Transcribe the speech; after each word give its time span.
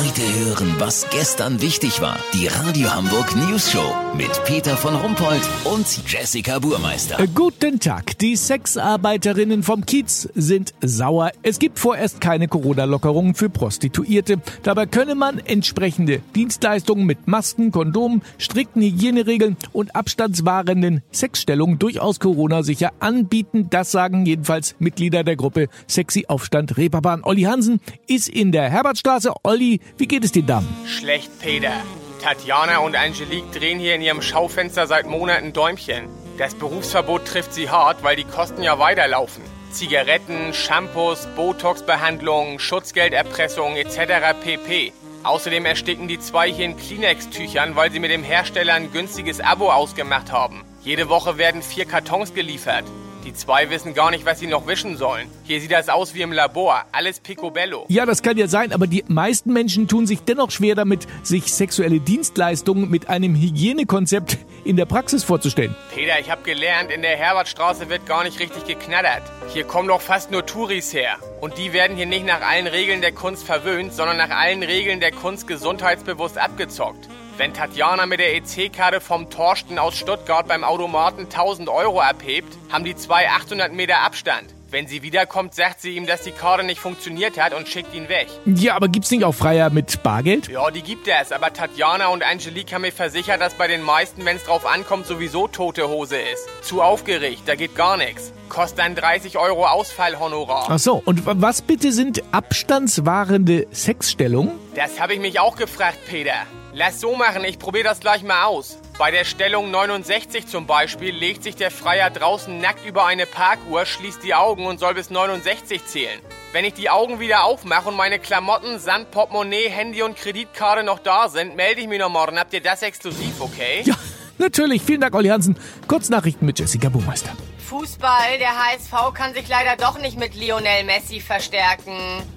Heute 0.00 0.22
hören, 0.22 0.76
was 0.78 1.06
gestern 1.10 1.60
wichtig 1.60 2.00
war. 2.00 2.16
Die 2.32 2.46
Radio 2.46 2.90
Hamburg 2.94 3.36
News 3.36 3.70
Show 3.70 3.94
mit 4.16 4.30
Peter 4.46 4.74
von 4.74 4.94
Rumpold 4.94 5.42
und 5.64 5.86
Jessica 6.10 6.58
Burmeister. 6.58 7.20
Äh, 7.20 7.28
Guten 7.34 7.80
Tag. 7.80 8.16
Die 8.16 8.34
Sexarbeiterinnen 8.34 9.62
vom 9.62 9.84
Kiez 9.84 10.30
sind 10.34 10.72
sauer. 10.80 11.32
Es 11.42 11.58
gibt 11.58 11.78
vorerst 11.78 12.22
keine 12.22 12.48
Corona-Lockerungen 12.48 13.34
für 13.34 13.50
Prostituierte. 13.50 14.40
Dabei 14.62 14.86
könne 14.86 15.14
man 15.14 15.38
entsprechende 15.38 16.22
Dienstleistungen 16.34 17.04
mit 17.04 17.28
Masken, 17.28 17.70
Kondomen, 17.70 18.22
strikten 18.38 18.80
Hygieneregeln 18.80 19.58
und 19.72 19.94
abstandswahrenden 19.94 21.02
Sexstellungen 21.12 21.78
durchaus 21.78 22.20
Corona-sicher 22.20 22.92
anbieten. 23.00 23.68
Das 23.68 23.90
sagen 23.90 24.24
jedenfalls 24.24 24.76
Mitglieder 24.78 25.24
der 25.24 25.36
Gruppe 25.36 25.68
Sexy 25.86 26.24
Aufstand 26.26 26.78
Reeperbahn. 26.78 27.22
Olli 27.22 27.42
Hansen 27.42 27.80
ist 28.06 28.30
in 28.30 28.50
der 28.50 28.70
Herbertstraße. 28.70 29.34
Olli, 29.42 29.80
wie 29.98 30.08
geht 30.08 30.24
es 30.24 30.32
den 30.32 30.46
Damen? 30.46 30.68
Schlecht, 30.86 31.30
Peter. 31.40 31.72
Tatjana 32.20 32.78
und 32.78 32.96
Angelique 32.96 33.50
drehen 33.52 33.78
hier 33.78 33.94
in 33.94 34.02
ihrem 34.02 34.20
Schaufenster 34.20 34.86
seit 34.86 35.06
Monaten 35.06 35.52
Däumchen. 35.52 36.08
Das 36.38 36.54
Berufsverbot 36.54 37.24
trifft 37.24 37.54
sie 37.54 37.70
hart, 37.70 38.02
weil 38.02 38.16
die 38.16 38.24
Kosten 38.24 38.62
ja 38.62 38.78
weiterlaufen. 38.78 39.42
Zigaretten, 39.70 40.52
Shampoos, 40.52 41.28
Botox-Behandlungen, 41.36 42.58
Schutzgelderpressung 42.58 43.76
etc. 43.76 44.34
pp. 44.42 44.92
Außerdem 45.22 45.64
ersticken 45.66 46.08
die 46.08 46.18
zwei 46.18 46.50
hier 46.50 46.64
in 46.64 46.76
Kleenex-Tüchern, 46.76 47.76
weil 47.76 47.92
sie 47.92 48.00
mit 48.00 48.10
dem 48.10 48.22
Hersteller 48.22 48.74
ein 48.74 48.90
günstiges 48.90 49.40
Abo 49.40 49.70
ausgemacht 49.70 50.32
haben. 50.32 50.64
Jede 50.82 51.08
Woche 51.08 51.36
werden 51.38 51.62
vier 51.62 51.84
Kartons 51.84 52.34
geliefert. 52.34 52.84
Die 53.24 53.34
zwei 53.34 53.68
wissen 53.68 53.92
gar 53.92 54.10
nicht, 54.10 54.24
was 54.24 54.38
sie 54.38 54.46
noch 54.46 54.66
wischen 54.66 54.96
sollen. 54.96 55.28
Hier 55.44 55.60
sieht 55.60 55.72
das 55.72 55.88
aus 55.88 56.14
wie 56.14 56.22
im 56.22 56.32
Labor. 56.32 56.84
Alles 56.92 57.20
picobello. 57.20 57.84
Ja, 57.88 58.06
das 58.06 58.22
kann 58.22 58.38
ja 58.38 58.48
sein, 58.48 58.72
aber 58.72 58.86
die 58.86 59.04
meisten 59.08 59.52
Menschen 59.52 59.88
tun 59.88 60.06
sich 60.06 60.20
dennoch 60.20 60.50
schwer 60.50 60.74
damit, 60.74 61.06
sich 61.22 61.52
sexuelle 61.52 62.00
Dienstleistungen 62.00 62.88
mit 62.88 63.08
einem 63.10 63.34
Hygienekonzept 63.34 64.38
in 64.64 64.76
der 64.76 64.86
Praxis 64.86 65.22
vorzustellen. 65.24 65.74
Peter, 65.94 66.18
ich 66.18 66.30
hab 66.30 66.44
gelernt, 66.44 66.90
in 66.90 67.02
der 67.02 67.16
Herbertstraße 67.16 67.88
wird 67.90 68.06
gar 68.06 68.24
nicht 68.24 68.40
richtig 68.40 68.66
geknattert. 68.66 69.22
Hier 69.52 69.64
kommen 69.64 69.88
doch 69.88 70.00
fast 70.00 70.30
nur 70.30 70.46
Touris 70.46 70.94
her. 70.94 71.16
Und 71.40 71.58
die 71.58 71.72
werden 71.72 71.96
hier 71.96 72.06
nicht 72.06 72.24
nach 72.24 72.40
allen 72.40 72.66
Regeln 72.66 73.00
der 73.00 73.12
Kunst 73.12 73.44
verwöhnt, 73.44 73.92
sondern 73.92 74.16
nach 74.16 74.30
allen 74.30 74.62
Regeln 74.62 75.00
der 75.00 75.12
Kunst 75.12 75.46
gesundheitsbewusst 75.46 76.38
abgezockt. 76.38 77.08
Wenn 77.40 77.54
Tatjana 77.54 78.04
mit 78.04 78.20
der 78.20 78.36
EC-Karte 78.36 79.00
vom 79.00 79.30
Torsten 79.30 79.78
aus 79.78 79.96
Stuttgart 79.96 80.46
beim 80.46 80.62
Automaten 80.62 81.22
1000 81.22 81.70
Euro 81.70 81.98
abhebt, 81.98 82.54
haben 82.70 82.84
die 82.84 82.94
zwei 82.94 83.30
800 83.30 83.72
Meter 83.72 84.00
Abstand. 84.00 84.54
Wenn 84.68 84.86
sie 84.86 85.00
wiederkommt, 85.00 85.54
sagt 85.54 85.80
sie 85.80 85.96
ihm, 85.96 86.06
dass 86.06 86.20
die 86.20 86.32
Karte 86.32 86.64
nicht 86.64 86.78
funktioniert 86.78 87.42
hat 87.42 87.54
und 87.54 87.66
schickt 87.66 87.94
ihn 87.94 88.10
weg. 88.10 88.26
Ja, 88.44 88.76
aber 88.76 88.88
gibt's 88.88 89.10
nicht 89.10 89.24
auch 89.24 89.32
Freier 89.32 89.70
mit 89.70 90.02
Bargeld? 90.02 90.48
Ja, 90.48 90.70
die 90.70 90.82
gibt 90.82 91.08
es, 91.08 91.32
aber 91.32 91.50
Tatjana 91.50 92.08
und 92.08 92.22
Angelique 92.22 92.74
haben 92.74 92.82
mir 92.82 92.92
versichert, 92.92 93.40
dass 93.40 93.54
bei 93.54 93.68
den 93.68 93.80
meisten, 93.80 94.26
wenn 94.26 94.36
es 94.36 94.44
drauf 94.44 94.66
ankommt, 94.66 95.06
sowieso 95.06 95.48
tote 95.48 95.88
Hose 95.88 96.18
ist. 96.18 96.46
Zu 96.60 96.82
aufgeregt, 96.82 97.44
da 97.46 97.54
geht 97.54 97.74
gar 97.74 97.96
nichts. 97.96 98.34
Kostet 98.50 98.80
dann 98.80 98.94
30 98.94 99.38
Euro 99.38 99.64
Ausfallhonorar. 99.66 100.66
Ach 100.68 100.78
so, 100.78 101.00
und 101.02 101.22
was 101.24 101.62
bitte 101.62 101.90
sind 101.92 102.22
abstandswahrende 102.32 103.66
Sexstellungen? 103.72 104.52
Das 104.74 105.00
habe 105.00 105.14
ich 105.14 105.20
mich 105.20 105.40
auch 105.40 105.56
gefragt, 105.56 106.00
Peter. 106.06 106.34
Lass 106.72 107.00
so 107.00 107.16
machen, 107.16 107.42
ich 107.42 107.58
probiere 107.58 107.84
das 107.84 107.98
gleich 107.98 108.22
mal 108.22 108.44
aus. 108.44 108.78
Bei 108.96 109.10
der 109.10 109.24
Stellung 109.24 109.72
69 109.72 110.46
zum 110.46 110.66
Beispiel 110.66 111.12
legt 111.12 111.42
sich 111.42 111.56
der 111.56 111.72
Freier 111.72 112.10
draußen 112.10 112.60
nackt 112.60 112.86
über 112.86 113.06
eine 113.06 113.26
Parkuhr, 113.26 113.86
schließt 113.86 114.22
die 114.22 114.34
Augen 114.34 114.66
und 114.66 114.78
soll 114.78 114.94
bis 114.94 115.10
69 115.10 115.84
zählen. 115.86 116.20
Wenn 116.52 116.64
ich 116.64 116.74
die 116.74 116.88
Augen 116.88 117.18
wieder 117.18 117.42
aufmache 117.42 117.88
und 117.88 117.96
meine 117.96 118.20
Klamotten 118.20 118.78
samt 118.78 119.10
Portemonnaie, 119.10 119.68
Handy 119.68 120.02
und 120.02 120.16
Kreditkarte 120.16 120.84
noch 120.84 121.00
da 121.00 121.28
sind, 121.28 121.56
melde 121.56 121.80
ich 121.80 121.88
mich 121.88 121.98
noch 121.98 122.08
morgen. 122.08 122.38
Habt 122.38 122.52
ihr 122.52 122.60
das 122.60 122.82
exklusiv, 122.82 123.40
okay? 123.40 123.82
Ja, 123.84 123.96
natürlich. 124.38 124.82
Vielen 124.82 125.00
Dank, 125.00 125.14
Olli 125.16 125.28
Hansen. 125.28 125.58
Kurznachrichten 125.88 126.46
mit 126.46 126.60
Jessica 126.60 126.88
Burmeister. 126.88 127.30
Fußball, 127.68 128.38
der 128.38 128.50
HSV 128.50 129.14
kann 129.14 129.34
sich 129.34 129.48
leider 129.48 129.76
doch 129.76 129.98
nicht 129.98 130.18
mit 130.18 130.36
Lionel 130.36 130.84
Messi 130.84 131.20
verstärken. 131.20 131.96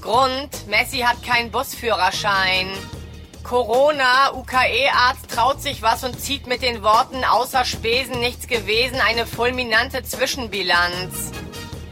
Grund, 0.00 0.66
Messi 0.68 0.98
hat 0.98 1.22
keinen 1.22 1.50
Busführerschein. 1.50 2.68
Corona, 3.44 4.32
UKE-Arzt 4.32 5.30
traut 5.30 5.60
sich 5.60 5.82
was 5.82 6.02
und 6.02 6.18
zieht 6.18 6.46
mit 6.46 6.62
den 6.62 6.82
Worten 6.82 7.24
außer 7.24 7.66
Spesen 7.66 8.18
nichts 8.18 8.48
gewesen 8.48 8.96
eine 9.06 9.26
fulminante 9.26 10.02
Zwischenbilanz. 10.02 11.30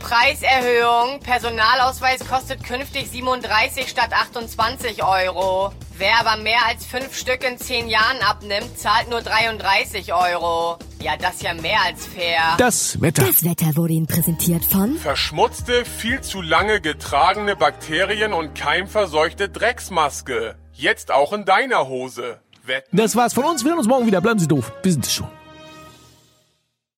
Preiserhöhung, 0.00 1.20
Personalausweis 1.20 2.26
kostet 2.26 2.64
künftig 2.64 3.10
37 3.10 3.88
statt 3.88 4.12
28 4.12 5.04
Euro. 5.04 5.72
Wer 5.98 6.20
aber 6.20 6.42
mehr 6.42 6.66
als 6.66 6.86
fünf 6.86 7.14
Stück 7.14 7.44
in 7.44 7.58
zehn 7.58 7.86
Jahren 7.86 8.20
abnimmt, 8.22 8.78
zahlt 8.78 9.10
nur 9.10 9.20
33 9.20 10.12
Euro. 10.14 10.78
Ja, 11.00 11.16
das 11.18 11.34
ist 11.34 11.42
ja 11.42 11.52
mehr 11.52 11.80
als 11.86 12.06
fair. 12.06 12.56
Das 12.56 13.00
Wetter. 13.00 13.26
Das 13.26 13.44
Wetter 13.44 13.76
wurde 13.76 13.92
Ihnen 13.92 14.06
präsentiert 14.06 14.64
von 14.64 14.96
Verschmutzte, 14.96 15.84
viel 15.84 16.22
zu 16.22 16.40
lange 16.40 16.80
getragene 16.80 17.56
Bakterien 17.56 18.32
und 18.32 18.54
keimverseuchte 18.54 19.50
Drecksmaske. 19.50 20.56
Jetzt 20.82 21.12
auch 21.12 21.32
in 21.32 21.44
deiner 21.44 21.86
Hose. 21.86 22.40
Wetten? 22.64 22.96
Das 22.96 23.14
war's 23.14 23.32
von 23.34 23.44
uns. 23.44 23.62
Wir 23.62 23.70
hören 23.70 23.78
uns 23.78 23.86
morgen 23.86 24.04
wieder. 24.04 24.20
Bleiben 24.20 24.40
Sie 24.40 24.48
doof. 24.48 24.72
Wir 24.82 24.90
sind 24.90 25.06
schon. 25.06 25.28